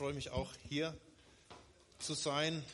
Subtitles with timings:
[0.00, 0.96] freue mich auch hier
[1.98, 2.64] zu sein.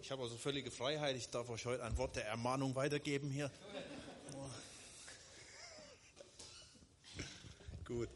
[0.00, 1.16] Ich habe also völlige Freiheit.
[1.16, 3.50] Ich darf euch heute ein Wort der Ermahnung weitergeben hier.
[7.84, 8.08] Gut.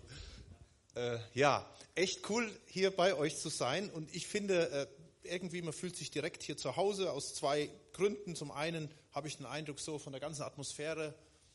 [0.94, 3.90] Äh, ja, echt cool hier bei euch zu sein.
[3.90, 4.86] Und ich finde, äh,
[5.24, 8.36] irgendwie, man fühlt sich direkt hier zu Hause aus zwei Gründen.
[8.36, 11.12] Zum einen habe ich den Eindruck so von der ganzen Atmosphäre,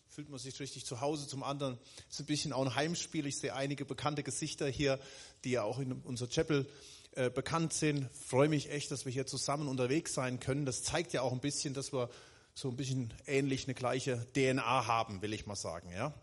[0.10, 1.28] fühlt man sich richtig zu Hause.
[1.28, 1.76] Zum anderen
[2.10, 3.26] ist es ein bisschen auch ein Heimspiel.
[3.26, 5.00] Ich sehe einige bekannte Gesichter hier,
[5.44, 6.68] die ja auch in unserer Chapel
[7.12, 8.10] äh, bekannt sind.
[8.12, 10.65] Freue mich echt, dass wir hier zusammen unterwegs sein können.
[10.65, 12.10] Das zeigt ja auch ein bisschen, dass wir
[12.54, 16.14] so ein bisschen ähnlich eine gleiche DNA haben, will ich mal sagen, ja.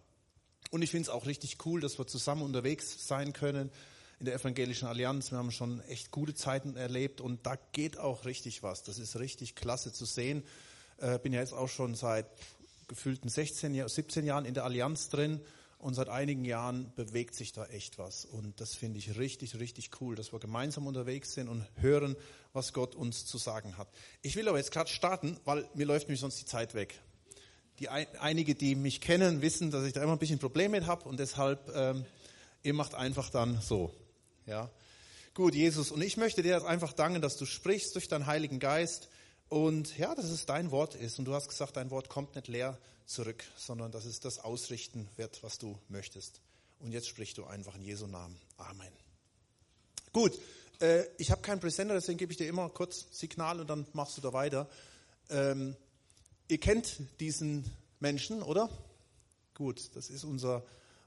[0.71, 3.71] Und ich finde es auch richtig cool, dass wir zusammen unterwegs sein können
[4.19, 5.31] in der Evangelischen Allianz.
[5.31, 8.83] Wir haben schon echt gute Zeiten erlebt und da geht auch richtig was.
[8.83, 10.43] Das ist richtig klasse zu sehen.
[10.99, 12.27] Äh, bin ja jetzt auch schon seit
[12.89, 15.41] gefühlten 16, 17 Jahren in der Allianz drin
[15.85, 18.25] und seit einigen Jahren bewegt sich da echt was.
[18.25, 22.17] Und das finde ich richtig, richtig cool, dass wir gemeinsam unterwegs sind und hören,
[22.55, 23.89] was Gott uns zu sagen hat.
[24.23, 26.99] Ich will aber jetzt gerade starten, weil mir läuft nämlich sonst die Zeit weg.
[27.81, 30.87] Die ein, einige, die mich kennen, wissen, dass ich da immer ein bisschen Probleme mit
[30.87, 32.07] habe und deshalb, ähm,
[32.63, 33.93] ihr macht einfach dann so.
[34.47, 34.71] Ja.
[35.35, 38.59] Gut, Jesus, und ich möchte dir jetzt einfach danken, dass du sprichst durch deinen Heiligen
[38.59, 39.11] Geist
[39.55, 41.21] und ja, dass es dein Wort ist.
[41.21, 45.09] Und du hast gesagt, dein Wort kommt nicht leer zurück, sondern dass es das ausrichten
[45.15, 46.41] wird, was du möchtest.
[46.81, 48.37] Und jetzt sprichst du einfach in Jesu Namen.
[48.57, 48.93] Amen.
[50.13, 50.37] Gut,
[50.81, 54.17] äh, ich habe keinen Präsenter, deswegen gebe ich dir immer kurz Signal und dann machst
[54.17, 54.69] du da weiter.
[55.31, 55.77] Ähm,
[56.49, 57.65] ihr kennt diesen
[58.01, 58.69] Menschen, oder?
[59.55, 60.65] Gut, das ist unser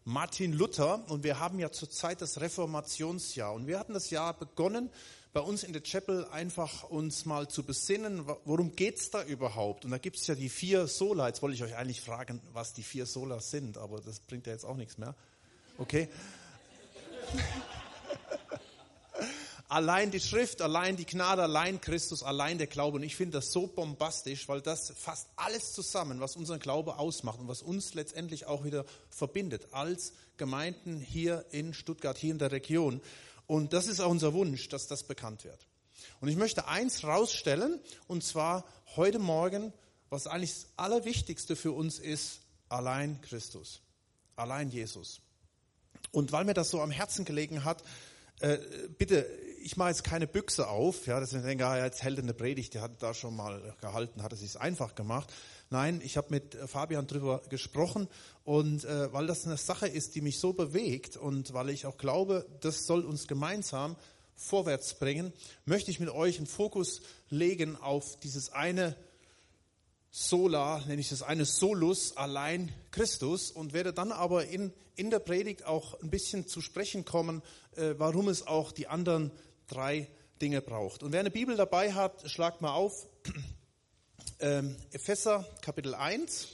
[0.10, 4.90] Martin Luther und wir haben ja zurzeit das Reformationsjahr und wir hatten das Jahr begonnen
[5.34, 9.84] bei uns in der Chapel einfach uns mal zu besinnen, worum geht's da überhaupt?
[9.84, 11.28] Und da gibt's ja die vier Sola.
[11.28, 14.54] Jetzt wollte ich euch eigentlich fragen, was die vier Sola sind, aber das bringt ja
[14.54, 15.14] jetzt auch nichts mehr.
[15.78, 16.08] Okay?
[19.68, 22.98] Allein die Schrift, allein die Gnade, allein Christus, allein der Glaube.
[22.98, 27.39] Und ich finde das so bombastisch, weil das fasst alles zusammen, was unseren Glaube ausmacht
[27.39, 32.52] und was uns letztendlich auch wieder verbindet als Gemeinden hier in Stuttgart, hier in der
[32.52, 33.02] Region.
[33.45, 35.67] Und das ist auch unser Wunsch, dass das bekannt wird.
[36.20, 39.73] Und ich möchte eins rausstellen, und zwar heute Morgen,
[40.10, 43.82] was eigentlich das Allerwichtigste für uns ist, allein Christus,
[44.36, 45.22] allein Jesus.
[46.11, 47.84] Und weil mir das so am Herzen gelegen hat,
[48.39, 48.58] äh,
[48.98, 49.28] bitte,
[49.67, 52.73] ich mache jetzt keine Büchse auf, ja, dass ich denke, ah, jetzt hält eine Predigt,
[52.73, 55.30] der hat da schon mal gehalten, hat es sich einfach gemacht.
[55.70, 58.08] Nein, ich habe mit Fabian drüber gesprochen
[58.45, 61.98] und äh, weil das eine Sache ist, die mich so bewegt und weil ich auch
[61.98, 63.98] glaube, das soll uns gemeinsam
[64.36, 65.33] vorwärts bringen,
[65.66, 68.95] möchte ich mit euch einen Fokus legen auf dieses eine
[70.11, 75.20] Sola, nenne ich das eine Solus, allein Christus und werde dann aber in, in der
[75.20, 77.44] Predigt auch ein bisschen zu sprechen kommen,
[77.76, 79.32] äh, warum es auch die anderen
[79.67, 80.10] drei
[80.42, 81.04] Dinge braucht.
[81.04, 83.08] Und wer eine Bibel dabei hat, schlagt mal auf
[84.39, 86.48] ähm, Epheser Kapitel 1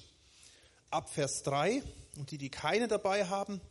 [0.89, 1.81] ab Vers 3
[2.17, 3.61] und die, die keine dabei haben,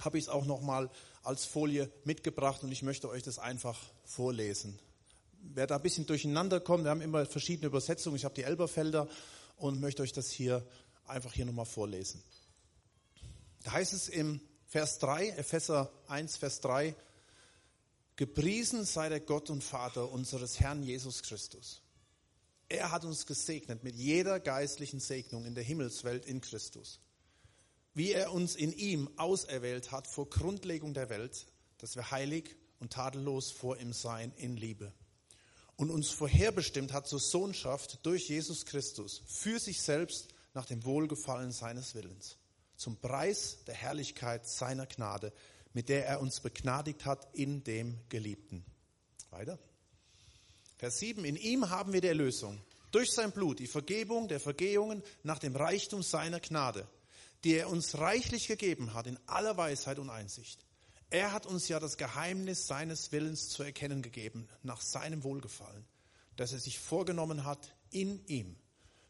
[0.00, 0.90] habe ich es auch nochmal
[1.22, 4.78] als Folie mitgebracht und ich möchte euch das einfach vorlesen
[5.42, 8.16] wer da ein bisschen durcheinander kommt, wir haben immer verschiedene Übersetzungen.
[8.16, 9.08] Ich habe die Elberfelder
[9.56, 10.66] und möchte euch das hier
[11.06, 12.22] einfach hier nochmal vorlesen.
[13.64, 16.94] Da heißt es im Vers 3, Epheser 1, Vers 3,
[18.16, 21.82] Gepriesen sei der Gott und Vater unseres Herrn Jesus Christus.
[22.68, 27.00] Er hat uns gesegnet mit jeder geistlichen Segnung in der Himmelswelt in Christus.
[27.94, 31.46] Wie er uns in ihm auserwählt hat vor Grundlegung der Welt,
[31.78, 34.92] dass wir heilig und tadellos vor ihm sein in Liebe
[35.76, 41.50] und uns vorherbestimmt hat zur Sohnschaft durch Jesus Christus für sich selbst nach dem Wohlgefallen
[41.50, 42.36] seines Willens,
[42.76, 45.32] zum Preis der Herrlichkeit seiner Gnade,
[45.72, 48.64] mit der er uns begnadigt hat in dem Geliebten.
[49.30, 49.58] Weiter.
[50.78, 51.24] Vers 7.
[51.24, 52.60] In ihm haben wir die Erlösung.
[52.90, 56.86] Durch sein Blut, die Vergebung der Vergehungen nach dem Reichtum seiner Gnade,
[57.44, 60.64] die er uns reichlich gegeben hat in aller Weisheit und Einsicht.
[61.08, 65.84] Er hat uns ja das Geheimnis seines Willens zu erkennen gegeben, nach seinem Wohlgefallen,
[66.36, 68.56] dass er sich vorgenommen hat, in ihm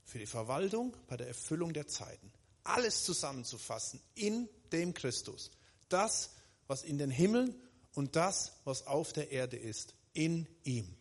[0.04, 2.32] für die Verwaltung bei der Erfüllung der Zeiten
[2.64, 5.50] alles zusammenzufassen in dem Christus.
[5.88, 6.30] Das,
[6.66, 7.54] was in den Himmeln
[7.94, 10.96] und das, was auf der Erde ist, in ihm.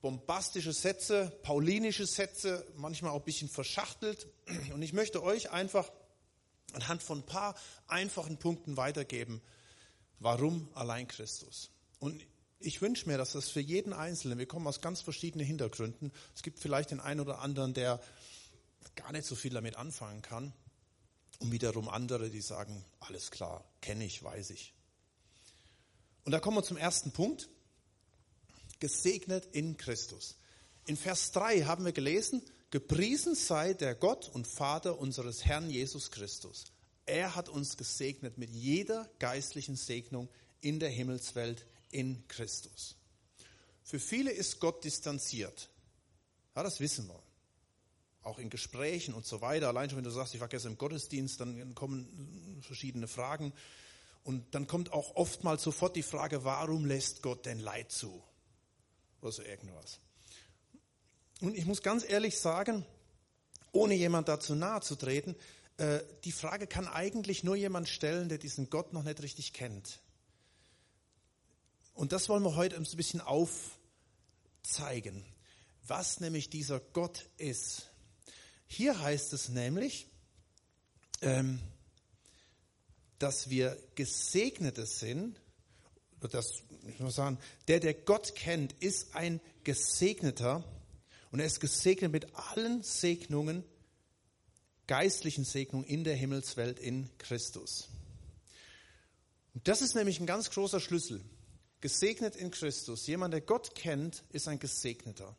[0.00, 4.26] Bombastische Sätze, paulinische Sätze, manchmal auch ein bisschen verschachtelt.
[4.74, 5.92] Und ich möchte euch einfach
[6.72, 7.54] anhand von ein paar
[7.86, 9.42] einfachen Punkten weitergeben,
[10.22, 11.72] Warum allein Christus?
[11.98, 12.24] Und
[12.60, 16.44] ich wünsche mir, dass das für jeden Einzelnen, wir kommen aus ganz verschiedenen Hintergründen, es
[16.44, 18.00] gibt vielleicht den einen oder anderen, der
[18.94, 20.52] gar nicht so viel damit anfangen kann
[21.42, 24.72] und wiederum andere, die sagen, alles klar, kenne ich, weiß ich.
[26.24, 27.48] Und da kommen wir zum ersten Punkt.
[28.78, 30.36] Gesegnet in Christus.
[30.86, 36.10] In Vers 3 haben wir gelesen, gepriesen sei der Gott und Vater unseres Herrn Jesus
[36.10, 36.64] Christus.
[37.06, 40.28] Er hat uns gesegnet mit jeder geistlichen Segnung
[40.60, 42.96] in der Himmelswelt in Christus.
[43.82, 45.68] Für viele ist Gott distanziert.
[46.54, 47.21] Ja, das wissen wir.
[48.22, 49.68] Auch in Gesprächen und so weiter.
[49.68, 53.52] Allein schon, wenn du sagst, ich war gestern im Gottesdienst, dann kommen verschiedene Fragen.
[54.24, 58.22] Und dann kommt auch oftmals sofort die Frage, warum lässt Gott denn Leid zu?
[59.20, 59.98] Oder so irgendwas.
[61.40, 62.86] Und ich muss ganz ehrlich sagen,
[63.72, 65.34] ohne jemand dazu nahe zu treten,
[65.78, 70.00] äh, die Frage kann eigentlich nur jemand stellen, der diesen Gott noch nicht richtig kennt.
[71.94, 75.24] Und das wollen wir heute ein bisschen aufzeigen,
[75.86, 77.91] was nämlich dieser Gott ist.
[78.74, 80.06] Hier heißt es nämlich,
[81.20, 81.60] ähm,
[83.18, 85.38] dass wir Gesegnete sind,
[86.20, 87.38] das, ich muss sagen,
[87.68, 90.64] der, der Gott kennt, ist ein Gesegneter
[91.32, 93.62] und er ist gesegnet mit allen Segnungen,
[94.86, 97.90] geistlichen Segnungen in der Himmelswelt in Christus.
[99.52, 101.20] Und das ist nämlich ein ganz großer Schlüssel.
[101.82, 103.06] Gesegnet in Christus.
[103.06, 105.36] Jemand, der Gott kennt, ist ein Gesegneter.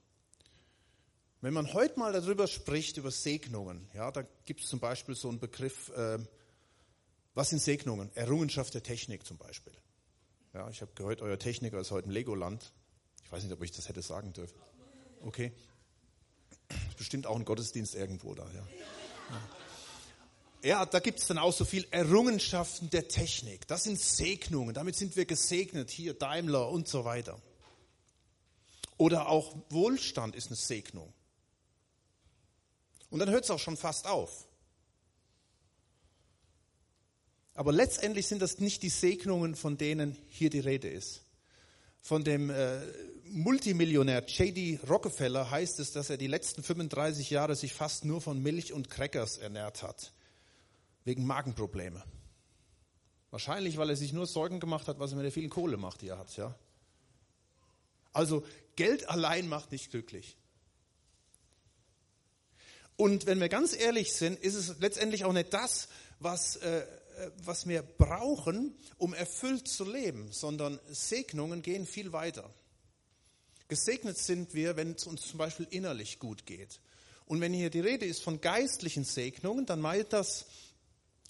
[1.44, 5.28] Wenn man heute mal darüber spricht, über Segnungen, ja, da gibt es zum Beispiel so
[5.28, 6.18] einen Begriff, äh,
[7.34, 8.10] was sind Segnungen?
[8.16, 9.74] Errungenschaft der Technik zum Beispiel.
[10.54, 12.72] Ja, ich habe gehört, euer Techniker ist heute ein Legoland.
[13.26, 14.58] Ich weiß nicht, ob ich das hätte sagen dürfen.
[15.20, 15.52] Okay.
[16.70, 18.48] Ist bestimmt auch ein Gottesdienst irgendwo da.
[18.54, 18.68] Ja,
[20.64, 23.68] ja da gibt es dann auch so viel Errungenschaften der Technik.
[23.68, 24.74] Das sind Segnungen.
[24.74, 25.92] Damit sind wir gesegnet.
[25.92, 27.38] Hier Daimler und so weiter.
[28.96, 31.14] Oder auch Wohlstand ist eine Segnung.
[33.14, 34.48] Und dann hört es auch schon fast auf.
[37.54, 41.22] Aber letztendlich sind das nicht die Segnungen, von denen hier die Rede ist.
[42.02, 42.80] Von dem äh,
[43.26, 44.80] Multimillionär J.D.
[44.90, 48.90] Rockefeller heißt es, dass er die letzten 35 Jahre sich fast nur von Milch und
[48.90, 50.12] Crackers ernährt hat,
[51.04, 52.04] wegen Magenprobleme.
[53.30, 56.02] Wahrscheinlich, weil er sich nur Sorgen gemacht hat, was er mit der vielen Kohle macht,
[56.02, 56.36] die er hat.
[56.36, 56.56] Ja?
[58.12, 58.44] Also
[58.76, 60.36] Geld allein macht nicht glücklich.
[62.96, 65.88] Und wenn wir ganz ehrlich sind, ist es letztendlich auch nicht das,
[66.20, 66.86] was äh,
[67.18, 72.50] äh, was wir brauchen, um erfüllt zu leben, sondern Segnungen gehen viel weiter.
[73.68, 76.80] Gesegnet sind wir, wenn es uns zum Beispiel innerlich gut geht.
[77.26, 80.46] Und wenn hier die Rede ist von geistlichen Segnungen, dann meint das,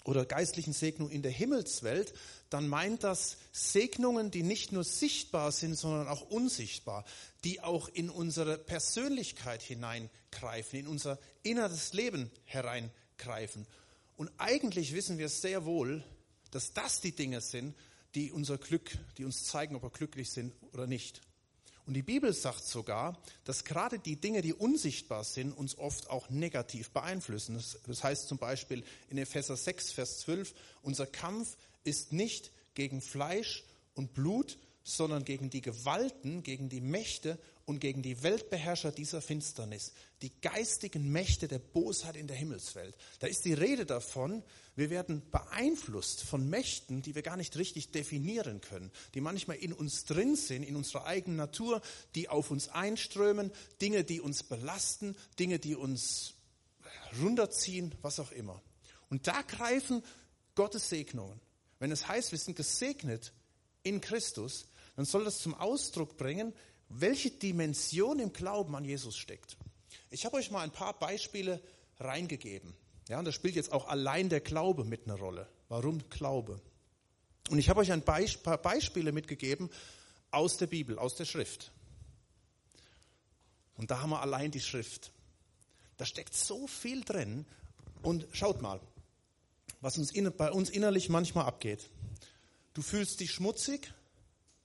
[0.05, 2.13] oder geistlichen Segnungen in der Himmelswelt,
[2.53, 7.03] dann meint das Segnungen, die nicht nur sichtbar sind, sondern auch unsichtbar,
[7.43, 13.65] die auch in unsere Persönlichkeit hineingreifen, in unser inneres Leben hereingreifen.
[14.17, 16.03] Und eigentlich wissen wir sehr wohl,
[16.51, 17.75] dass das die Dinge sind,
[18.13, 21.21] die unser Glück, die uns zeigen, ob wir glücklich sind oder nicht.
[21.85, 26.29] Und die Bibel sagt sogar, dass gerade die Dinge, die unsichtbar sind, uns oft auch
[26.29, 27.61] negativ beeinflussen.
[27.87, 30.53] Das heißt zum Beispiel in Epheser 6, Vers 12,
[30.83, 33.63] unser Kampf ist nicht gegen Fleisch
[33.93, 39.93] und Blut, sondern gegen die Gewalten, gegen die Mächte und gegen die Weltbeherrscher dieser Finsternis,
[40.21, 42.95] die geistigen Mächte der Bosheit in der Himmelswelt.
[43.19, 44.43] Da ist die Rede davon,
[44.75, 49.71] wir werden beeinflusst von Mächten, die wir gar nicht richtig definieren können, die manchmal in
[49.71, 51.81] uns drin sind, in unserer eigenen Natur,
[52.15, 56.33] die auf uns einströmen, Dinge, die uns belasten, Dinge, die uns
[57.21, 58.61] runterziehen, was auch immer.
[59.09, 60.03] Und da greifen
[60.55, 61.39] Gottes Segnungen.
[61.83, 63.33] Wenn es heißt, wir sind gesegnet
[63.83, 66.53] in Christus, dann soll das zum Ausdruck bringen,
[66.87, 69.57] welche Dimension im Glauben an Jesus steckt.
[70.09, 71.61] Ich habe euch mal ein paar Beispiele
[71.99, 72.73] reingegeben.
[73.09, 75.45] Ja, und da spielt jetzt auch allein der Glaube mit einer Rolle.
[75.67, 76.61] Warum Glaube?
[77.49, 79.69] Und ich habe euch ein paar Beispiele mitgegeben
[80.31, 81.73] aus der Bibel, aus der Schrift.
[83.75, 85.11] Und da haben wir allein die Schrift.
[85.97, 87.45] Da steckt so viel drin.
[88.03, 88.79] Und schaut mal,
[89.83, 91.89] was uns bei uns innerlich manchmal abgeht.
[92.73, 93.93] Du fühlst dich schmutzig,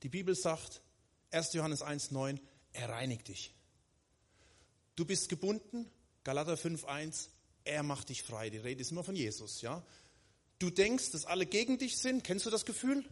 [0.05, 0.81] die Bibel sagt,
[1.33, 1.55] 1.
[1.55, 2.39] Johannes 1,9,
[2.73, 3.53] er reinigt dich.
[4.95, 5.91] Du bist gebunden,
[6.23, 7.31] Galater 5,1,
[7.65, 8.49] er macht dich frei.
[8.49, 9.85] Die Rede ist immer von Jesus, ja.
[10.61, 12.23] Du denkst, dass alle gegen dich sind.
[12.23, 13.05] Kennst du das Gefühl?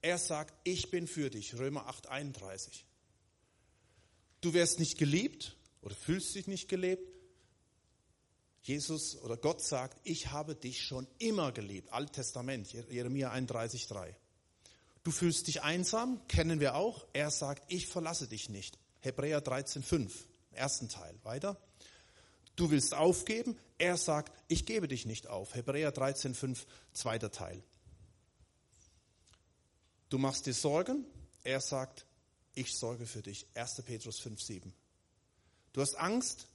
[0.00, 1.58] Er sagt, ich bin für dich.
[1.58, 2.84] Römer 8,31.
[4.40, 7.17] Du wirst nicht geliebt oder fühlst dich nicht gelebt.
[8.68, 11.90] Jesus oder Gott sagt, ich habe dich schon immer geliebt.
[11.90, 14.14] Altes Testament, Jeremia 31,3.
[15.02, 17.06] Du fühlst dich einsam, kennen wir auch.
[17.14, 18.78] Er sagt, ich verlasse dich nicht.
[19.00, 20.10] Hebräer 13,5,
[20.52, 21.14] ersten Teil.
[21.22, 21.56] Weiter.
[22.56, 23.56] Du willst aufgeben.
[23.78, 25.54] Er sagt, ich gebe dich nicht auf.
[25.54, 26.58] Hebräer 13,5,
[26.92, 27.62] zweiter Teil.
[30.10, 31.06] Du machst dir Sorgen,
[31.42, 32.04] er sagt,
[32.54, 33.46] ich sorge für dich.
[33.54, 33.82] 1.
[33.82, 34.74] Petrus 5, 7.
[35.72, 36.48] Du hast Angst,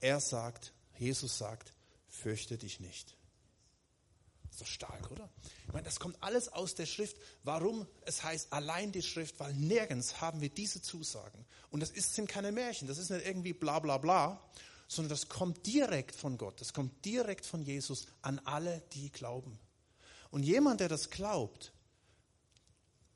[0.00, 1.72] er sagt, Jesus sagt,
[2.08, 3.16] fürchte dich nicht.
[4.44, 5.28] Das ist doch stark, oder?
[5.66, 7.16] Ich meine, das kommt alles aus der Schrift.
[7.42, 7.88] Warum?
[8.02, 11.44] Es heißt allein die Schrift, weil nirgends haben wir diese Zusagen.
[11.70, 14.40] Und das ist, sind keine Märchen, das ist nicht irgendwie bla bla bla,
[14.86, 19.58] sondern das kommt direkt von Gott, das kommt direkt von Jesus an alle, die glauben.
[20.30, 21.72] Und jemand, der das glaubt,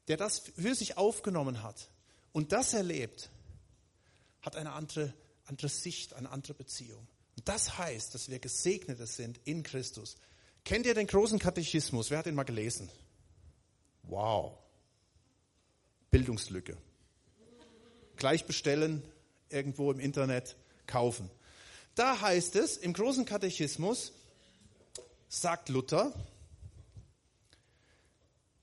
[0.08, 1.88] der das für sich aufgenommen hat
[2.32, 3.30] und das erlebt,
[4.42, 7.06] hat eine andere, andere Sicht, eine andere Beziehung.
[7.44, 10.16] Das heißt, dass wir Gesegnete sind in Christus.
[10.64, 12.10] Kennt ihr den großen Katechismus?
[12.10, 12.90] Wer hat den mal gelesen?
[14.02, 14.58] Wow.
[16.10, 16.76] Bildungslücke.
[18.16, 19.02] Gleich bestellen,
[19.50, 21.30] irgendwo im Internet kaufen.
[21.94, 24.12] Da heißt es, im großen Katechismus
[25.28, 26.12] sagt Luther,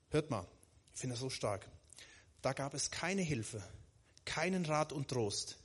[0.10, 0.48] hört mal,
[0.94, 1.68] ich finde das so stark,
[2.42, 3.62] da gab es keine Hilfe,
[4.24, 5.58] keinen Rat und Trost,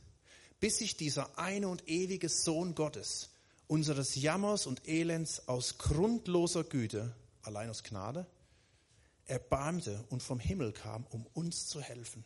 [0.60, 3.30] bis sich dieser eine und ewige Sohn Gottes
[3.66, 8.26] unseres Jammers und Elends aus grundloser Güte, allein aus Gnade,
[9.26, 12.24] erbarmte und vom Himmel kam, um uns zu helfen.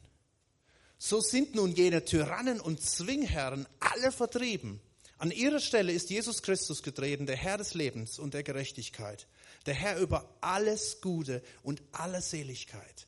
[0.98, 4.80] So sind nun jene Tyrannen und Zwingherren alle vertrieben.
[5.18, 9.26] An ihrer Stelle ist Jesus Christus getreten, der Herr des Lebens und der Gerechtigkeit,
[9.66, 13.06] der Herr über alles Gute und alle Seligkeit.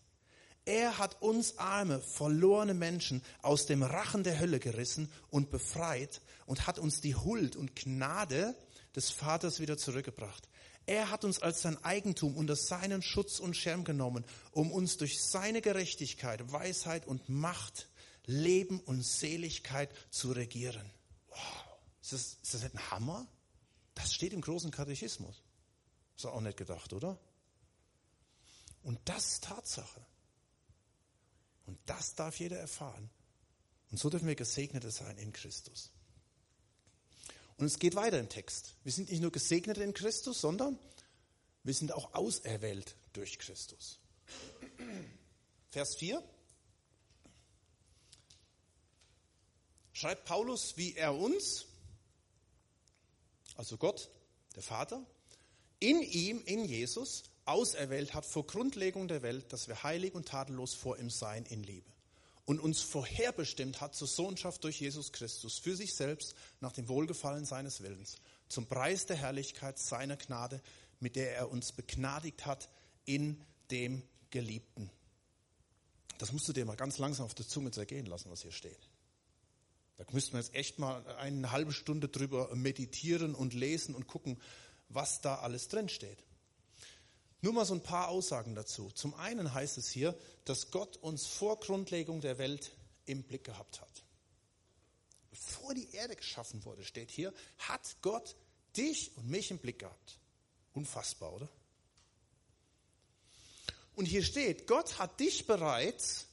[0.67, 6.67] Er hat uns arme, verlorene Menschen aus dem Rachen der Hölle gerissen und befreit und
[6.67, 8.57] hat uns die Huld und Gnade
[8.97, 10.49] des Vaters wieder zurückgebracht.
[10.85, 15.23] Er hat uns als sein Eigentum unter seinen Schutz und Schirm genommen, um uns durch
[15.23, 17.89] seine Gerechtigkeit, Weisheit und Macht,
[18.25, 20.91] Leben und Seligkeit zu regieren.
[21.29, 23.29] Wow, ist das, ist das nicht ein Hammer?
[23.95, 25.43] Das steht im großen Katechismus.
[26.17, 27.19] Ist auch nicht gedacht, oder?
[28.83, 30.05] Und das ist Tatsache.
[31.67, 33.11] Und das darf jeder erfahren.
[33.91, 35.91] Und so dürfen wir Gesegnete sein in Christus.
[37.59, 38.75] Und es geht weiter im Text.
[38.85, 40.79] Wir sind nicht nur Gesegnete in Christus, sondern
[41.63, 43.99] wir sind auch auserwählt durch Christus.
[45.71, 46.23] Vers 4.
[49.93, 51.67] Schreibt Paulus, wie er uns,
[53.57, 54.11] also Gott,
[54.55, 55.05] der Vater,
[55.79, 60.75] in ihm, in Jesus, auserwählt hat vor Grundlegung der Welt, dass wir heilig und tadellos
[60.75, 61.91] vor ihm sein in Liebe.
[62.45, 67.45] Und uns vorherbestimmt hat zur Sohnschaft durch Jesus Christus für sich selbst nach dem Wohlgefallen
[67.45, 68.17] seines Willens,
[68.49, 70.61] zum Preis der Herrlichkeit seiner Gnade,
[71.01, 72.69] mit der er uns begnadigt hat
[73.05, 74.91] in dem Geliebten.
[76.19, 78.89] Das musst du dir mal ganz langsam auf der Zunge zergehen lassen, was hier steht.
[79.97, 84.41] Da müssten wir jetzt echt mal eine halbe Stunde drüber meditieren und lesen und gucken,
[84.89, 86.26] was da alles drin steht.
[87.47, 88.91] Nur mal so ein paar Aussagen dazu.
[88.91, 92.73] Zum einen heißt es hier, dass Gott uns vor Grundlegung der Welt
[93.05, 94.03] im Blick gehabt hat.
[95.31, 98.35] Bevor die Erde geschaffen wurde, steht hier, hat Gott
[98.77, 100.19] dich und mich im Blick gehabt.
[100.75, 101.49] Unfassbar, oder?
[103.95, 106.27] Und hier steht, Gott hat dich bereits,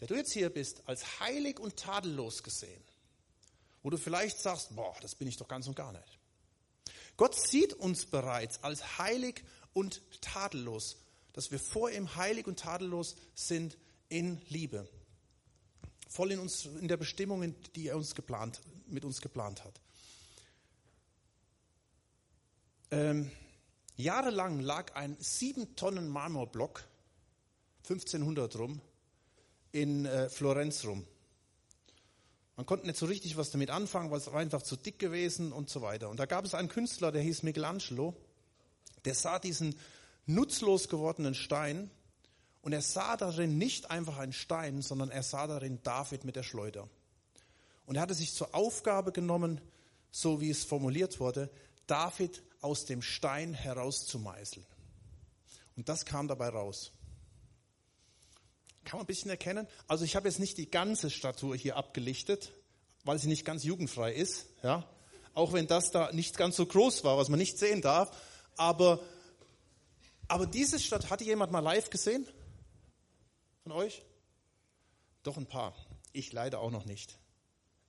[0.00, 2.82] der du jetzt hier bist, als heilig und tadellos gesehen.
[3.84, 6.18] Wo du vielleicht sagst, boah, das bin ich doch ganz und gar nicht.
[7.16, 10.96] Gott sieht uns bereits als heilig und tadellos,
[11.32, 13.76] dass wir vor ihm heilig und tadellos sind
[14.08, 14.88] in Liebe.
[16.08, 19.80] Voll in uns, in der Bestimmung, die er uns geplant, mit uns geplant hat.
[22.90, 23.30] Ähm,
[23.96, 26.84] jahrelang lag ein sieben Tonnen Marmorblock,
[27.82, 28.80] 1500 rum,
[29.72, 31.06] in äh, Florenz rum.
[32.56, 35.70] Man konnte nicht so richtig was damit anfangen, weil es einfach zu dick gewesen und
[35.70, 36.08] so weiter.
[36.08, 38.16] Und da gab es einen Künstler, der hieß Michelangelo,
[39.08, 39.74] der sah diesen
[40.26, 41.90] nutzlos gewordenen Stein
[42.60, 46.42] und er sah darin nicht einfach einen Stein, sondern er sah darin David mit der
[46.42, 46.90] Schleuder.
[47.86, 49.62] Und er hatte sich zur Aufgabe genommen,
[50.10, 51.48] so wie es formuliert wurde,
[51.86, 54.66] David aus dem Stein herauszumeißeln.
[55.74, 56.92] Und das kam dabei raus.
[58.84, 59.66] Kann man ein bisschen erkennen?
[59.86, 62.52] Also ich habe jetzt nicht die ganze Statue hier abgelichtet,
[63.04, 64.48] weil sie nicht ganz jugendfrei ist.
[64.62, 64.86] Ja?
[65.32, 68.14] Auch wenn das da nicht ganz so groß war, was man nicht sehen darf.
[68.58, 69.00] Aber,
[70.26, 72.26] aber diese Stadt, hat jemand mal live gesehen?
[73.62, 74.02] Von euch?
[75.22, 75.74] Doch ein paar.
[76.12, 77.16] Ich leider auch noch nicht.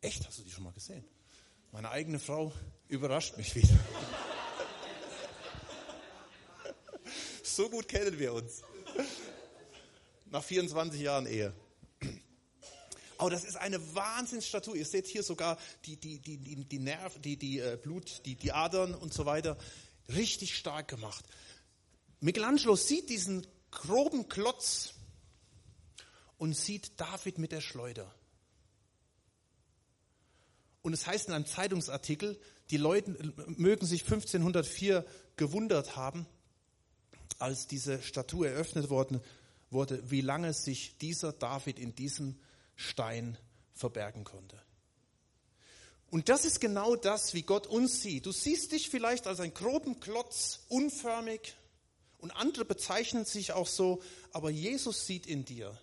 [0.01, 0.25] Echt?
[0.27, 1.03] Hast du die schon mal gesehen?
[1.71, 2.53] Meine eigene Frau
[2.88, 3.67] überrascht mich wieder.
[7.43, 8.61] so gut kennen wir uns.
[10.27, 11.51] Nach 24 Jahren Ehe.
[13.17, 14.77] Aber das ist eine Wahnsinnsstatue.
[14.77, 18.35] Ihr seht hier sogar die, die, die, die, die Nerven, die, die äh, Blut, die,
[18.35, 19.57] die Adern und so weiter
[20.09, 21.25] richtig stark gemacht.
[22.19, 24.93] Michelangelo sieht diesen groben Klotz
[26.37, 28.13] und sieht David mit der Schleuder.
[30.81, 32.39] Und es heißt in einem Zeitungsartikel,
[32.71, 33.11] die Leute
[33.47, 36.25] mögen sich 1504 gewundert haben,
[37.37, 39.21] als diese Statue eröffnet worden
[39.69, 42.39] wurde, wie lange sich dieser David in diesem
[42.75, 43.37] Stein
[43.73, 44.61] verbergen konnte.
[46.11, 48.25] Und das ist genau das, wie Gott uns sieht.
[48.25, 51.55] Du siehst dich vielleicht als einen groben Klotz, unförmig,
[52.19, 54.01] und andere bezeichnen sich auch so,
[54.33, 55.79] aber Jesus sieht in dir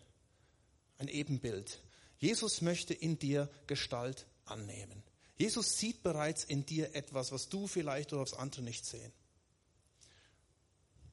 [0.99, 1.81] ein Ebenbild.
[2.19, 5.03] Jesus möchte in dir Gestalt annehmen.
[5.39, 9.13] Jesus sieht bereits in dir etwas, was du vielleicht oder was andere nicht sehen.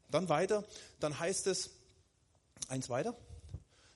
[0.09, 0.65] Dann weiter,
[0.99, 1.71] dann heißt es,
[2.67, 3.15] eins weiter,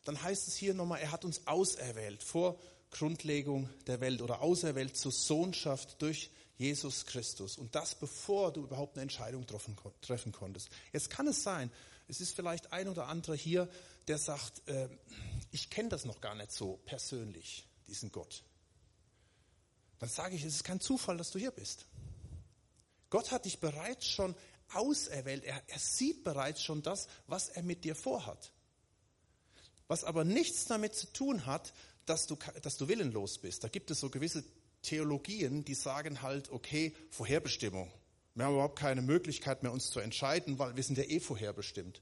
[0.03, 2.57] dann heißt es hier nochmal, er hat uns auserwählt vor
[2.91, 7.57] Grundlegung der Welt oder auserwählt zur Sohnschaft durch Jesus Christus.
[7.57, 10.69] Und das bevor du überhaupt eine Entscheidung treffen, konntest.
[10.93, 11.71] Jetzt kann es sein,
[12.07, 13.69] es ist vielleicht ein oder andere hier,
[14.07, 14.89] der sagt, äh,
[15.51, 18.43] ich kenne das noch gar nicht so persönlich, diesen Gott.
[19.99, 21.85] Dann sage ich, es ist kein Zufall, dass du hier bist.
[23.09, 24.35] Gott hat dich bereits schon
[24.73, 25.43] auserwählt.
[25.43, 28.51] Er, er sieht bereits schon das, was er mit dir vorhat.
[29.87, 31.73] Was aber nichts damit zu tun hat,
[32.07, 33.63] dass du, dass du willenlos bist.
[33.63, 34.43] Da gibt es so gewisse
[34.81, 37.91] Theologien, die sagen halt, okay, Vorherbestimmung.
[38.33, 42.01] Wir haben überhaupt keine Möglichkeit mehr, uns zu entscheiden, weil wir sind ja eh vorherbestimmt.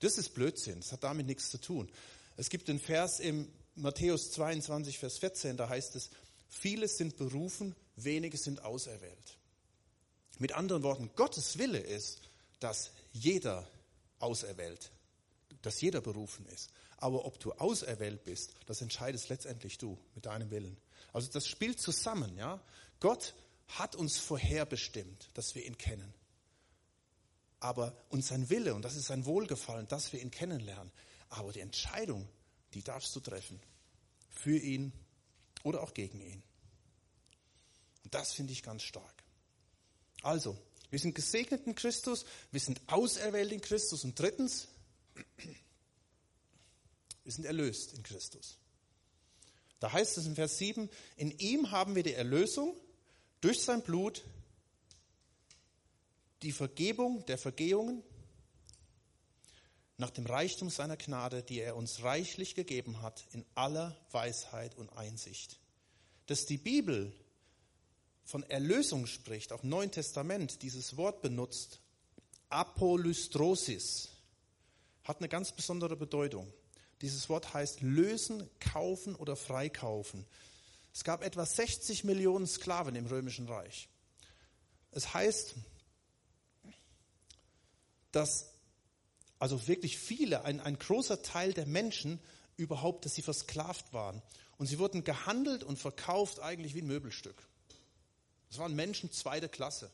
[0.00, 1.90] Das ist Blödsinn, das hat damit nichts zu tun.
[2.36, 6.10] Es gibt einen Vers im Matthäus 22, Vers 14, da heißt es,
[6.48, 9.38] viele sind berufen, wenige sind auserwählt.
[10.38, 12.20] Mit anderen Worten, Gottes Wille ist,
[12.60, 13.68] dass jeder
[14.18, 14.90] auserwählt,
[15.62, 16.70] dass jeder berufen ist.
[16.98, 20.76] Aber ob du auserwählt bist, das entscheidest letztendlich du mit deinem Willen.
[21.12, 22.60] Also das spielt zusammen, ja.
[23.00, 23.34] Gott
[23.68, 26.12] hat uns vorherbestimmt, dass wir ihn kennen.
[27.60, 30.92] Aber uns sein Wille, und das ist sein Wohlgefallen, dass wir ihn kennenlernen.
[31.28, 32.28] Aber die Entscheidung,
[32.74, 33.60] die darfst du treffen.
[34.30, 34.92] Für ihn
[35.64, 36.42] oder auch gegen ihn.
[38.04, 39.22] Und das finde ich ganz stark.
[40.22, 40.56] Also,
[40.90, 44.68] wir sind gesegnet in Christus, wir sind auserwählt in Christus und drittens,
[47.28, 48.56] wir sind erlöst in Christus.
[49.80, 50.88] Da heißt es in Vers 7,
[51.18, 52.74] in ihm haben wir die Erlösung
[53.42, 54.24] durch sein Blut,
[56.40, 58.02] die Vergebung der Vergehungen
[59.98, 64.88] nach dem Reichtum seiner Gnade, die er uns reichlich gegeben hat in aller Weisheit und
[64.96, 65.60] Einsicht.
[66.28, 67.12] Dass die Bibel
[68.24, 71.82] von Erlösung spricht, auch im Neuen Testament dieses Wort benutzt,
[72.48, 74.08] Apolystrosis,
[75.04, 76.50] hat eine ganz besondere Bedeutung.
[77.00, 80.26] Dieses Wort heißt lösen, kaufen oder freikaufen.
[80.92, 83.88] Es gab etwa 60 Millionen Sklaven im Römischen Reich.
[84.90, 85.54] Es heißt,
[88.10, 88.50] dass
[89.38, 92.18] also wirklich viele, ein, ein großer Teil der Menschen
[92.56, 94.20] überhaupt, dass sie versklavt waren.
[94.56, 97.46] Und sie wurden gehandelt und verkauft eigentlich wie ein Möbelstück.
[98.48, 99.90] Das waren Menschen zweiter Klasse.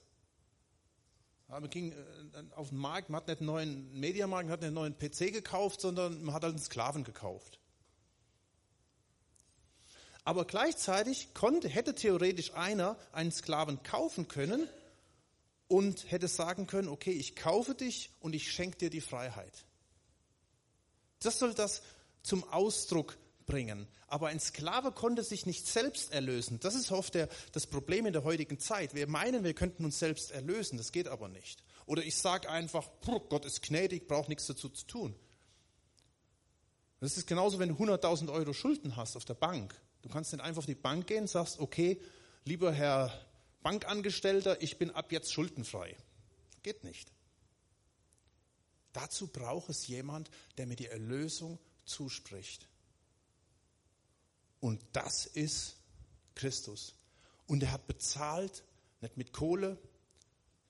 [1.49, 1.97] Man ging äh,
[2.55, 5.33] auf den Markt, man hat nicht einen neuen Mediamarkt, man hat nicht einen neuen PC
[5.33, 7.59] gekauft, sondern man hat halt einen Sklaven gekauft.
[10.25, 14.69] Aber gleichzeitig konnte, hätte theoretisch einer einen Sklaven kaufen können
[15.69, 19.65] und hätte sagen können, okay, ich kaufe dich und ich schenke dir die Freiheit.
[21.21, 21.83] Das soll das
[22.23, 23.89] zum Ausdruck bringen.
[24.07, 26.61] Aber ein Sklave konnte sich nicht selbst erlösen.
[26.61, 28.95] Das ist oft der, das Problem in der heutigen Zeit.
[28.95, 30.77] Wir meinen, wir könnten uns selbst erlösen.
[30.77, 31.63] Das geht aber nicht.
[31.87, 35.15] Oder ich sage einfach, Gott ist gnädig, braucht nichts dazu zu tun.
[37.01, 39.79] Das ist genauso, wenn du 100.000 Euro Schulden hast auf der Bank.
[40.03, 42.01] Du kannst nicht einfach auf die Bank gehen und sagst, okay,
[42.45, 43.13] lieber Herr
[43.63, 45.97] Bankangestellter, ich bin ab jetzt schuldenfrei.
[46.63, 47.13] Geht nicht.
[48.93, 52.69] Dazu braucht es jemand, der mir die Erlösung zuspricht.
[54.65, 55.77] Und das ist
[56.35, 56.95] Christus.
[57.47, 58.65] Und er hat bezahlt,
[59.03, 59.77] nicht mit Kohle,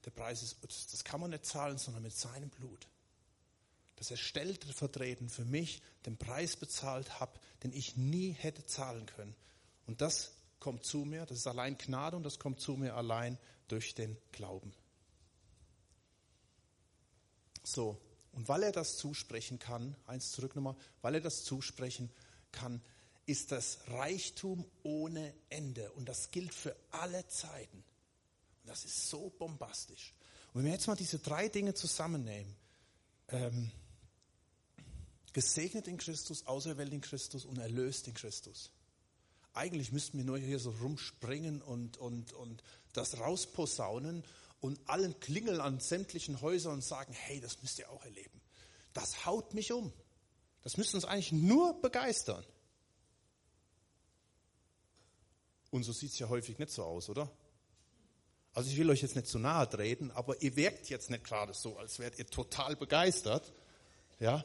[0.05, 0.57] der Preis ist,
[0.93, 2.89] das kann man nicht zahlen, sondern mit seinem Blut.
[3.95, 9.37] Dass er stellvertretend für mich den Preis bezahlt hat, den ich nie hätte zahlen können.
[9.87, 13.39] Und das kommt zu mir, das ist allein Gnade und das kommt zu mir allein
[13.69, 14.75] durch den Glauben.
[17.63, 17.97] So,
[18.33, 22.11] und weil er das zusprechen kann, eins zurück nochmal, weil er das zusprechen
[22.51, 22.83] kann,
[23.27, 25.91] ist das Reichtum ohne Ende.
[25.93, 27.79] Und das gilt für alle Zeiten.
[28.63, 30.15] Und das ist so bombastisch.
[30.53, 32.55] Und wenn wir jetzt mal diese drei Dinge zusammennehmen,
[33.29, 33.71] ähm,
[35.35, 38.71] gesegnet in Christus, auserwählt in Christus und erlöst in Christus.
[39.53, 44.25] Eigentlich müssten wir nur hier so rumspringen und, und, und das rausposaunen
[44.61, 48.41] und allen klingeln an sämtlichen Häusern und sagen, hey, das müsst ihr auch erleben.
[48.95, 49.93] Das haut mich um.
[50.63, 52.45] Das müsste uns eigentlich nur begeistern.
[55.75, 57.29] Und so sieht es ja häufig nicht so aus, oder?
[58.53, 61.53] Also ich will euch jetzt nicht zu nahe treten, aber ihr wirkt jetzt nicht gerade
[61.53, 63.53] so, als wärt ihr total begeistert.
[64.21, 64.45] Ja,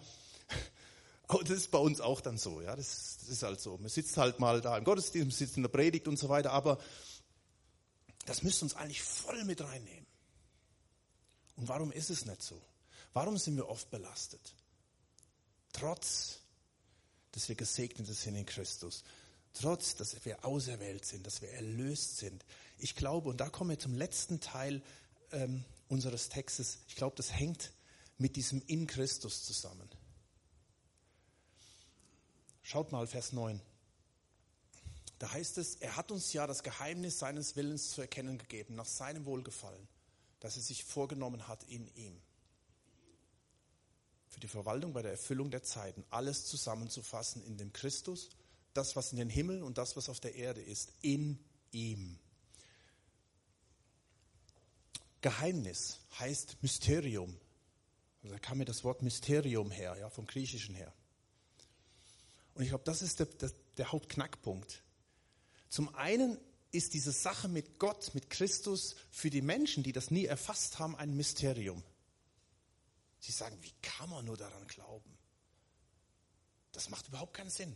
[1.28, 2.62] aber das ist bei uns auch dann so.
[2.62, 3.78] Ja, das, das ist halt so.
[3.78, 6.52] Man sitzt halt mal da im Gottesdienst, man sitzt in der Predigt und so weiter,
[6.52, 6.80] aber
[8.26, 10.08] das müsste uns eigentlich voll mit reinnehmen.
[11.58, 12.60] Und warum ist es nicht so?
[13.14, 14.56] Warum sind wir oft belastet?
[15.74, 16.40] Trotz,
[17.34, 19.04] dass wir gesegnet sind in Christus.
[19.60, 22.46] Trotz, dass wir auserwählt sind, dass wir erlöst sind.
[22.78, 24.82] Ich glaube, und da kommen wir zum letzten Teil
[25.34, 27.74] ähm, unseres Textes, ich glaube, das hängt
[28.18, 29.90] mit diesem in Christus zusammen.
[32.62, 33.60] Schaut mal Vers 9.
[35.18, 38.86] Da heißt es, er hat uns ja das Geheimnis seines Willens zu erkennen gegeben, nach
[38.86, 39.90] seinem Wohlgefallen,
[40.40, 42.22] das er sich vorgenommen hat in ihm.
[44.30, 48.30] Für die Verwaltung bei der Erfüllung der Zeiten, alles zusammenzufassen in dem Christus,
[48.74, 51.40] das, was in den Himmeln und das, was auf der Erde ist, in
[51.72, 52.20] ihm.
[55.22, 57.36] Geheimnis heißt Mysterium.
[58.22, 60.94] Also da kam mir das Wort Mysterium her, ja, vom Griechischen her.
[62.54, 64.84] Und ich glaube, das ist der, der, der Hauptknackpunkt.
[65.70, 66.38] Zum einen
[66.72, 70.96] ist diese Sache mit Gott, mit Christus für die Menschen, die das nie erfasst haben,
[70.96, 71.84] ein Mysterium.
[73.20, 75.18] Sie sagen, wie kann man nur daran glauben?
[76.72, 77.76] Das macht überhaupt keinen Sinn.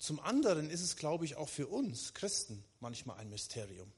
[0.00, 3.92] Zum anderen ist es, glaube ich, auch für uns Christen manchmal ein Mysterium.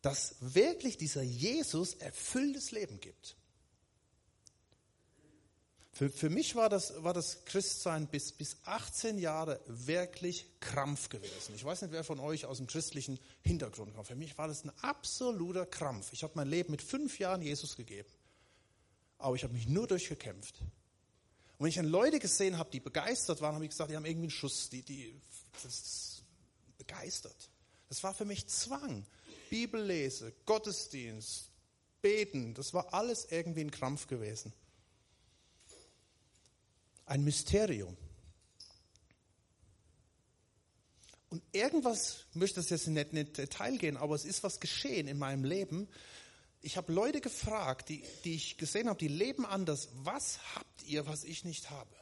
[0.00, 3.36] Dass wirklich dieser Jesus erfülltes Leben gibt.
[5.92, 11.56] Für, für mich war das, war das Christsein bis, bis 18 Jahre wirklich Krampf gewesen.
[11.56, 14.06] Ich weiß nicht, wer von euch aus dem christlichen Hintergrund kommt.
[14.06, 16.12] Für mich war das ein absoluter Krampf.
[16.12, 18.08] Ich habe mein Leben mit fünf Jahren Jesus gegeben.
[19.18, 20.62] Aber ich habe mich nur durchgekämpft.
[21.60, 24.04] Und wenn ich dann Leute gesehen habe, die begeistert waren, habe ich gesagt, die haben
[24.04, 25.14] irgendwie einen Schuss, die, die,
[26.78, 27.50] begeistert.
[27.88, 29.06] Das war für mich Zwang.
[29.50, 31.50] Bibellese, Gottesdienst,
[32.02, 34.52] Beten, das war alles irgendwie ein Krampf gewesen
[37.10, 37.96] ein Mysterium.
[41.28, 45.08] Und irgendwas, ich möchte das jetzt nicht in Detail gehen, aber es ist was geschehen
[45.08, 45.88] in meinem Leben.
[46.62, 49.88] Ich habe Leute gefragt, die, die ich gesehen habe, die leben anders.
[49.94, 51.94] Was habt ihr, was ich nicht habe?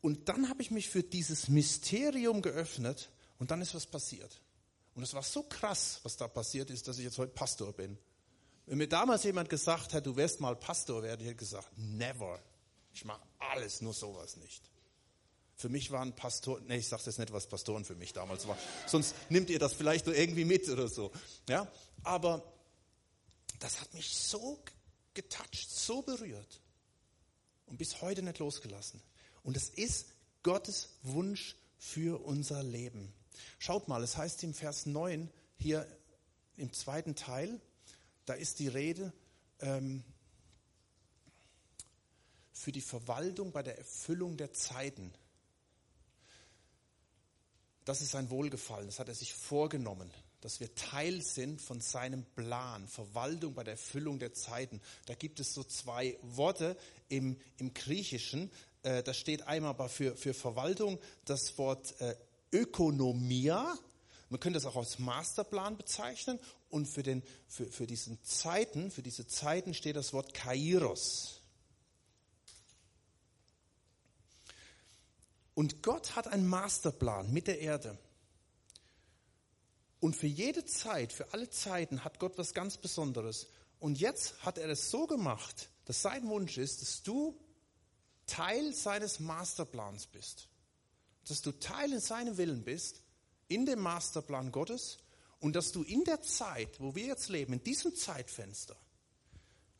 [0.00, 4.40] Und dann habe ich mich für dieses Mysterium geöffnet und dann ist was passiert.
[4.94, 7.98] Und es war so krass, was da passiert ist, dass ich jetzt heute Pastor bin.
[8.66, 12.40] Wenn mir damals jemand gesagt hat, du wirst mal Pastor werden, ich hätte gesagt, never.
[12.92, 14.62] Ich mache alles, nur sowas nicht.
[15.56, 18.58] Für mich waren Pastoren, nee, ich sage jetzt nicht, was Pastoren für mich damals war,
[18.86, 21.10] sonst nimmt ihr das vielleicht irgendwie mit oder so.
[21.48, 21.66] Ja,
[22.02, 22.42] aber
[23.58, 24.58] das hat mich so
[25.14, 26.60] getoucht, so berührt
[27.66, 29.02] und bis heute nicht losgelassen.
[29.42, 30.08] Und es ist
[30.42, 33.12] Gottes Wunsch für unser Leben.
[33.58, 35.86] Schaut mal, es heißt im Vers 9 hier
[36.56, 37.60] im zweiten Teil,
[38.26, 39.12] da ist die Rede
[39.60, 40.04] ähm,
[42.52, 45.12] für die Verwaltung bei der Erfüllung der Zeiten.
[47.86, 52.24] Das ist sein Wohlgefallen, das hat er sich vorgenommen, dass wir Teil sind von seinem
[52.34, 54.82] Plan, Verwaltung bei der Erfüllung der Zeiten.
[55.06, 56.76] Da gibt es so zwei Worte
[57.08, 58.50] im, im Griechischen.
[58.82, 62.16] Äh, da steht einmal für, für Verwaltung das Wort äh,
[62.52, 63.78] Ökonomia,
[64.28, 69.02] man könnte das auch als Masterplan bezeichnen und für, den, für, für diesen Zeiten, für
[69.02, 71.42] diese Zeiten steht das Wort Kairos.
[75.56, 77.98] Und Gott hat einen Masterplan mit der Erde.
[80.00, 83.48] Und für jede Zeit, für alle Zeiten hat Gott was ganz Besonderes.
[83.78, 87.40] Und jetzt hat er es so gemacht, dass sein Wunsch ist, dass du
[88.26, 90.50] Teil seines Masterplans bist.
[91.26, 93.02] Dass du Teil in seinem Willen bist
[93.48, 94.98] in dem Masterplan Gottes
[95.40, 98.76] und dass du in der Zeit, wo wir jetzt leben, in diesem Zeitfenster,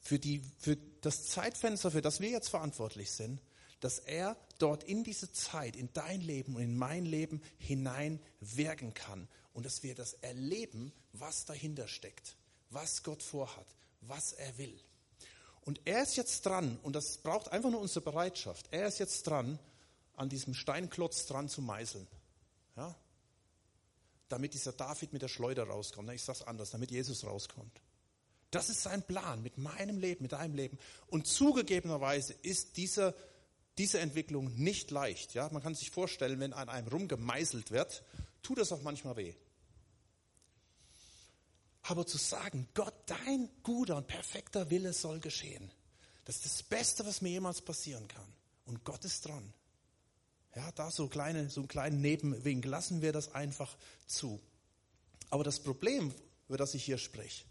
[0.01, 3.43] für, die, für das Zeitfenster, für das wir jetzt verantwortlich sind,
[3.87, 8.95] dass er dort in diese Zeit, in dein Leben und in mein Leben hinein wirken
[8.95, 12.37] kann und dass wir das erleben, was dahinter steckt,
[12.71, 13.67] was Gott vorhat,
[14.01, 14.77] was er will.
[15.61, 19.25] Und er ist jetzt dran, und das braucht einfach nur unsere Bereitschaft, er ist jetzt
[19.29, 19.57] dran,
[20.17, 22.09] an diesem Steinklotz dran zu meißeln.
[22.77, 22.93] Ja?
[24.29, 26.11] damit dieser David mit der Schleuder rauskommt.
[26.11, 27.81] Ich sage es anders, damit Jesus rauskommt.
[28.51, 30.77] Das ist sein Plan mit meinem Leben, mit deinem Leben.
[31.07, 33.15] Und zugegebenerweise ist diese,
[33.79, 35.35] diese Entwicklung nicht leicht.
[35.35, 35.49] Ja?
[35.51, 38.03] Man kann sich vorstellen, wenn an einem rumgemeißelt wird,
[38.43, 39.35] tut das auch manchmal weh.
[41.83, 45.71] Aber zu sagen, Gott, dein guter und perfekter Wille soll geschehen,
[46.25, 48.27] das ist das Beste, was mir jemals passieren kann.
[48.65, 49.53] Und Gott ist dran.
[50.57, 54.41] Ja, da so, kleine, so einen kleinen Nebenwinkel, lassen wir das einfach zu.
[55.31, 56.13] Aber das Problem,
[56.49, 57.45] über das ich hier spreche,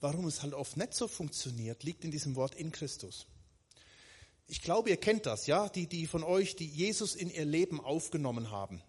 [0.00, 3.26] warum es halt oft nicht so funktioniert, liegt in diesem Wort in Christus.
[4.50, 7.80] Ich glaube, ihr kennt das, ja, die, die von euch, die Jesus in ihr Leben
[7.80, 8.82] aufgenommen haben.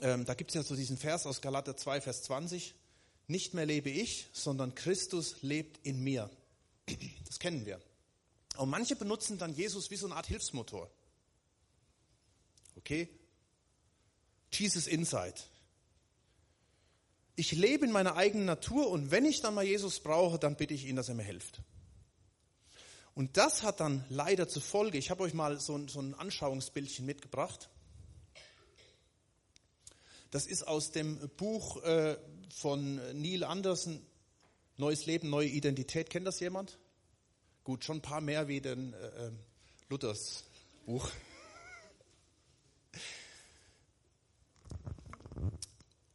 [0.00, 2.76] Ähm, da gibt es ja so diesen Vers aus Galater 2, Vers 20.
[3.26, 6.30] Nicht mehr lebe ich, sondern Christus lebt in mir.
[7.26, 7.80] Das kennen wir.
[8.56, 10.88] Und manche benutzen dann Jesus wie so eine Art Hilfsmotor.
[12.76, 13.08] Okay?
[14.52, 15.34] Jesus Inside.
[17.34, 20.74] Ich lebe in meiner eigenen Natur und wenn ich dann mal Jesus brauche, dann bitte
[20.74, 21.60] ich ihn, dass er mir hilft.
[23.14, 26.14] Und das hat dann leider zur Folge, ich habe euch mal so ein, so ein
[26.14, 27.70] Anschauungsbildchen mitgebracht.
[30.32, 32.16] Das ist aus dem Buch äh,
[32.52, 34.04] von Neil Anderson,
[34.76, 36.10] Neues Leben, neue Identität.
[36.10, 36.76] Kennt das jemand?
[37.62, 39.30] Gut, schon ein paar mehr wie den äh, äh
[39.88, 40.42] Luthers
[40.84, 41.08] Buch.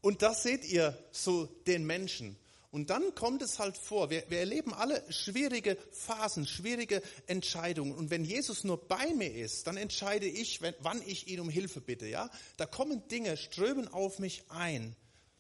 [0.02, 2.36] Und da seht ihr so den Menschen.
[2.72, 7.94] Und dann kommt es halt vor, wir, wir, erleben alle schwierige Phasen, schwierige Entscheidungen.
[7.94, 11.50] Und wenn Jesus nur bei mir ist, dann entscheide ich, wenn, wann ich ihn um
[11.50, 12.06] Hilfe bitte.
[12.06, 14.96] Ja, da kommen Dinge, strömen auf mich ein,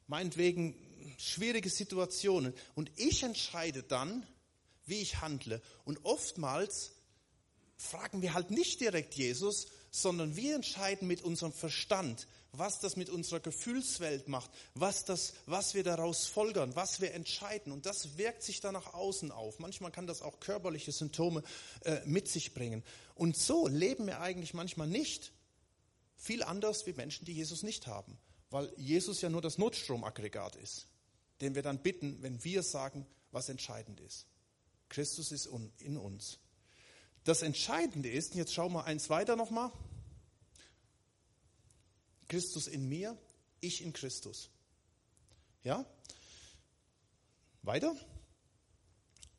[0.07, 0.75] meinetwegen
[1.19, 2.53] schwierige Situationen.
[2.73, 4.25] Und ich entscheide dann,
[4.85, 5.61] wie ich handle.
[5.85, 6.93] Und oftmals
[7.75, 13.09] fragen wir halt nicht direkt Jesus, sondern wir entscheiden mit unserem Verstand, was das mit
[13.09, 17.71] unserer Gefühlswelt macht, was, das, was wir daraus folgern, was wir entscheiden.
[17.71, 19.59] Und das wirkt sich dann nach außen auf.
[19.59, 21.43] Manchmal kann das auch körperliche Symptome
[21.85, 22.83] äh, mit sich bringen.
[23.15, 25.31] Und so leben wir eigentlich manchmal nicht
[26.15, 28.17] viel anders wie Menschen, die Jesus nicht haben.
[28.49, 30.87] Weil Jesus ja nur das Notstromaggregat ist,
[31.41, 34.25] den wir dann bitten, wenn wir sagen, was entscheidend ist.
[34.89, 36.39] Christus ist in uns.
[37.23, 39.71] Das Entscheidende ist, jetzt schauen wir eins weiter nochmal.
[42.29, 43.17] Christus in mir,
[43.59, 44.49] ich in Christus.
[45.63, 45.85] Ja?
[47.61, 47.93] Weiter.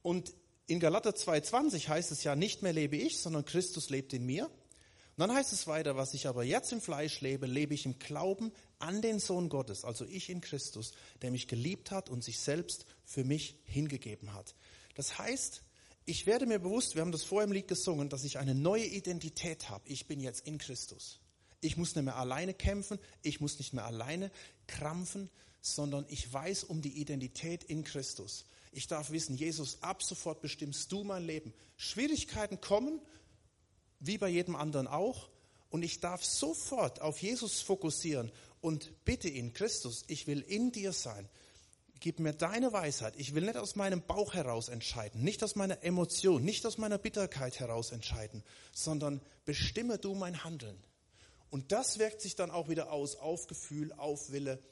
[0.02, 0.34] Und
[0.66, 4.46] in Galater 2,20 heißt es ja, nicht mehr lebe ich, sondern Christus lebt in mir.
[4.46, 7.98] Und dann heißt es weiter, was ich aber jetzt im Fleisch lebe, lebe ich im
[7.98, 12.38] Glauben an den Sohn Gottes, also ich in Christus, der mich geliebt hat und sich
[12.38, 14.54] selbst für mich hingegeben hat.
[14.94, 15.62] Das heißt,
[16.06, 18.86] ich werde mir bewusst, wir haben das vorher im Lied gesungen, dass ich eine neue
[18.86, 19.86] Identität habe.
[19.88, 21.20] Ich bin jetzt in Christus.
[21.60, 24.30] Ich muss nicht mehr alleine kämpfen, ich muss nicht mehr alleine
[24.66, 28.46] krampfen, sondern ich weiß um die Identität in Christus.
[28.72, 31.52] Ich darf wissen, Jesus, ab sofort bestimmst du mein Leben.
[31.76, 33.00] Schwierigkeiten kommen,
[33.98, 35.28] wie bei jedem anderen auch,
[35.70, 40.92] und ich darf sofort auf Jesus fokussieren und bitte ihn, Christus, ich will in dir
[40.92, 41.28] sein.
[42.00, 43.14] Gib mir deine Weisheit.
[43.18, 46.98] Ich will nicht aus meinem Bauch heraus entscheiden, nicht aus meiner Emotion, nicht aus meiner
[46.98, 48.42] Bitterkeit heraus entscheiden,
[48.72, 50.82] sondern bestimme du mein Handeln.
[51.50, 54.62] Und das wirkt sich dann auch wieder aus auf Gefühl, auf Wille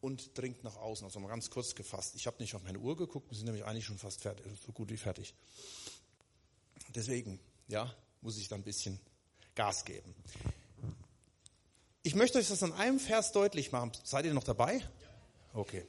[0.00, 1.04] und dringt nach außen.
[1.04, 2.14] Also mal ganz kurz gefasst.
[2.14, 4.72] Ich habe nicht auf meine Uhr geguckt, wir sind nämlich eigentlich schon fast fertig, so
[4.72, 5.34] gut wie fertig.
[6.94, 9.00] Deswegen, ja, muss ich da ein bisschen
[9.54, 10.14] Gas geben.
[12.02, 13.92] Ich möchte euch das an einem Vers deutlich machen.
[14.04, 14.80] Seid ihr noch dabei?
[15.54, 15.84] Okay.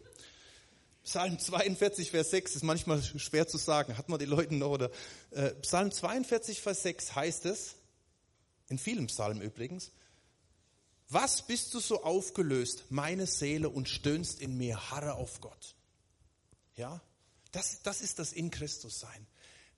[1.04, 3.98] Psalm 42, Vers 6 ist manchmal schwer zu sagen.
[3.98, 4.72] Hat man die Leute noch?
[4.72, 4.92] Oder,
[5.32, 7.76] äh, Psalm 42, Vers 6 heißt es,
[8.68, 9.92] in vielen Psalmen übrigens,
[11.10, 15.76] was bist du so aufgelöst, meine Seele, und stöhnst in mir, harre auf Gott?
[16.76, 17.02] Ja,
[17.52, 19.28] das, das ist das in Christus sein.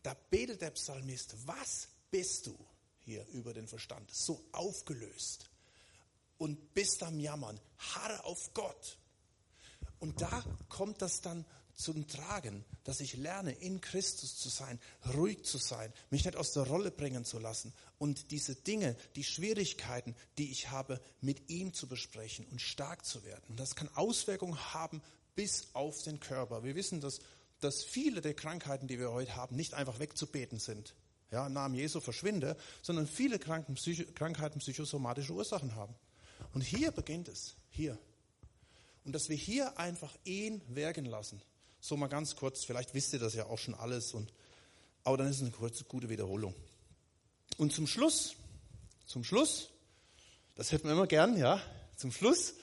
[0.01, 2.57] Da betet der Psalmist, was bist du
[2.99, 5.49] hier über den Verstand, so aufgelöst
[6.37, 8.97] und bist am Jammern, harre auf Gott.
[9.99, 11.45] Und da kommt das dann
[11.79, 14.79] zum Tragen, dass ich lerne, in Christus zu sein,
[15.15, 19.23] ruhig zu sein, mich nicht aus der Rolle bringen zu lassen und diese Dinge, die
[19.23, 23.45] Schwierigkeiten, die ich habe, mit ihm zu besprechen und stark zu werden.
[23.47, 25.01] Und das kann Auswirkungen haben
[25.35, 26.65] bis auf den Körper.
[26.65, 27.19] Wir wissen, dass,
[27.61, 30.93] dass viele der Krankheiten, die wir heute haben, nicht einfach wegzubeten sind.
[31.31, 35.95] Ja, Namen Jesu verschwinde, sondern viele Kranken, Psycho, Krankheiten psychosomatische Ursachen haben.
[36.53, 37.97] Und hier beginnt es, hier.
[39.05, 41.41] Und dass wir hier einfach ihn wirken lassen.
[41.81, 44.33] So mal ganz kurz, vielleicht wisst ihr das ja auch schon alles, und,
[45.03, 46.53] aber dann ist es eine kurze, gute Wiederholung.
[47.57, 48.35] Und zum Schluss,
[49.05, 49.69] zum Schluss,
[50.55, 51.61] das hätten wir immer gern, ja,
[51.95, 52.53] zum Schluss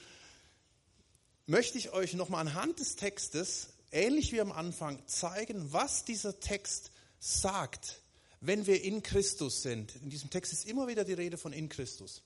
[1.46, 6.90] möchte ich euch nochmal anhand des Textes, ähnlich wie am Anfang, zeigen, was dieser Text
[7.18, 8.00] sagt,
[8.40, 9.96] wenn wir in Christus sind.
[9.96, 12.22] In diesem Text ist immer wieder die Rede von in Christus.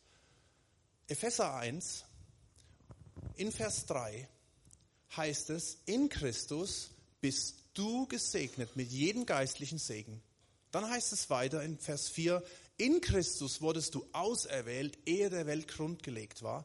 [1.07, 2.05] Epheser 1,
[3.37, 4.29] in Vers 3
[5.17, 10.23] heißt es, in Christus bist du gesegnet mit jedem geistlichen Segen.
[10.71, 12.43] Dann heißt es weiter in Vers 4,
[12.77, 16.65] in Christus wurdest du auserwählt, ehe der Welt grundgelegt war.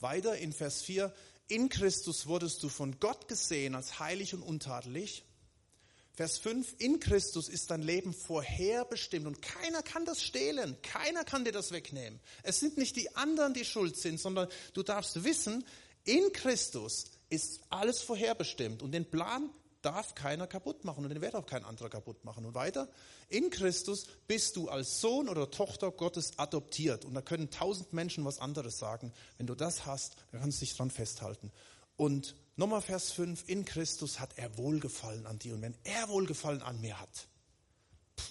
[0.00, 1.12] Weiter in Vers 4,
[1.48, 5.24] in Christus wurdest du von Gott gesehen als heilig und untadelig.
[6.12, 11.44] Vers 5, in Christus ist dein Leben vorherbestimmt und keiner kann das stehlen, keiner kann
[11.44, 12.20] dir das wegnehmen.
[12.42, 15.64] Es sind nicht die anderen, die schuld sind, sondern du darfst wissen,
[16.04, 19.50] in Christus ist alles vorherbestimmt und den Plan
[19.82, 22.44] darf keiner kaputt machen und den wird auch kein anderer kaputt machen.
[22.44, 22.88] Und weiter,
[23.28, 27.04] in Christus bist du als Sohn oder Tochter Gottes adoptiert.
[27.04, 29.12] Und da können tausend Menschen was anderes sagen.
[29.36, 31.52] Wenn du das hast, dann kannst du dich dran festhalten.
[31.96, 35.54] Und nochmal Vers 5, in Christus hat er Wohlgefallen an dir.
[35.54, 37.28] Und wenn er Wohlgefallen an mir hat,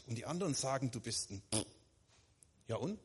[0.05, 1.41] und die anderen sagen, du bist ein,
[2.67, 2.99] ja und?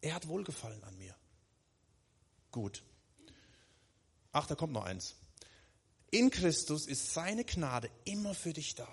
[0.00, 1.14] Er hat Wohlgefallen an mir.
[2.50, 2.82] Gut.
[4.34, 5.14] Ach, da kommt noch eins.
[6.10, 8.88] In Christus ist seine Gnade immer für dich da.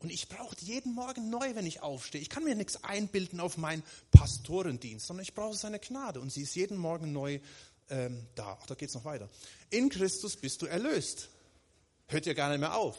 [0.00, 2.20] Und ich brauche jeden Morgen neu, wenn ich aufstehe.
[2.20, 6.20] Ich kann mir nichts einbilden auf meinen Pastorendienst, sondern ich brauche seine Gnade.
[6.20, 7.38] Und sie ist jeden Morgen neu
[7.88, 8.58] ähm, da.
[8.60, 9.28] Ach, da geht es noch weiter.
[9.70, 11.28] In Christus bist du erlöst.
[12.08, 12.98] Hört ja gar nicht mehr auf.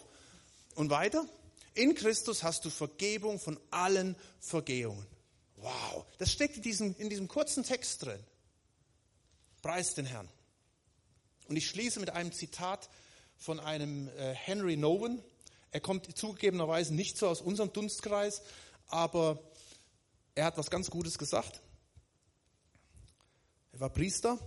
[0.76, 1.26] Und weiter.
[1.74, 5.06] In Christus hast du Vergebung von allen Vergehungen.
[5.58, 8.24] Wow, das steckt in diesem, in diesem kurzen Text drin.
[9.62, 10.30] Preis den Herrn.
[11.52, 12.90] Und ich schließe mit einem Zitat
[13.36, 15.22] von einem äh, Henry Nowen.
[15.72, 18.42] Er kommt zugegebenerweise nicht so aus unserem Dunstkreis,
[18.88, 19.38] aber
[20.34, 21.60] er hat was ganz Gutes gesagt.
[23.74, 24.40] Er war Priester.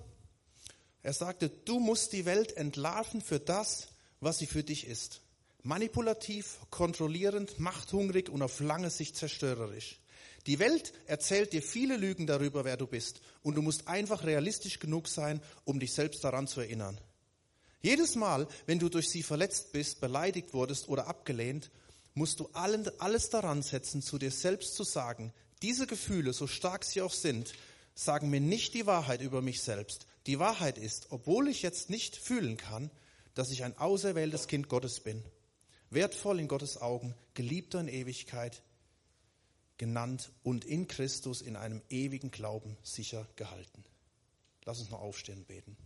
[1.02, 3.88] Er sagte, du musst die Welt entlarven für das,
[4.20, 5.20] was sie für dich ist.
[5.62, 10.00] Manipulativ, kontrollierend, machthungrig und auf lange Sicht zerstörerisch.
[10.46, 13.20] Die Welt erzählt dir viele Lügen darüber, wer du bist.
[13.42, 16.98] Und du musst einfach realistisch genug sein, um dich selbst daran zu erinnern.
[17.80, 21.70] Jedes Mal, wenn du durch sie verletzt bist, beleidigt wurdest oder abgelehnt,
[22.14, 27.02] musst du alles daran setzen, zu dir selbst zu sagen, diese Gefühle, so stark sie
[27.02, 27.52] auch sind,
[27.94, 30.06] sagen mir nicht die Wahrheit über mich selbst.
[30.26, 32.90] Die Wahrheit ist, obwohl ich jetzt nicht fühlen kann,
[33.34, 35.22] dass ich ein auserwähltes Kind Gottes bin,
[35.90, 38.62] wertvoll in Gottes Augen, geliebter in Ewigkeit,
[39.78, 43.84] genannt und in Christus in einem ewigen Glauben sicher gehalten.
[44.64, 45.76] Lass uns noch aufstehen und beten.